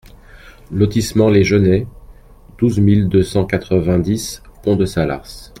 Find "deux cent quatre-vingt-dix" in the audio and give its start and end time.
3.07-4.41